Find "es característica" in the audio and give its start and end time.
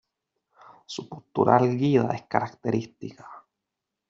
2.15-3.45